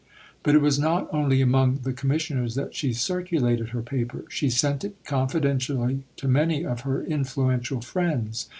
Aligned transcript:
"But 0.41 0.55
it 0.55 0.61
was 0.63 0.79
not 0.79 1.07
only 1.13 1.41
among 1.41 1.81
the 1.83 1.93
Commissioners 1.93 2.55
that 2.55 2.73
she 2.73 2.91
circulated 2.91 3.69
her 3.69 3.83
Paper. 3.83 4.25
She 4.29 4.49
sent 4.49 4.83
it 4.83 4.95
confidentially 5.05 6.05
to 6.17 6.27
many 6.27 6.65
of 6.65 6.81
her 6.81 7.03
influential 7.03 7.81
friends. 7.81 8.49